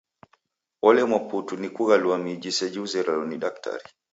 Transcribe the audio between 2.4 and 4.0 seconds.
seji uzerelo ni daktari.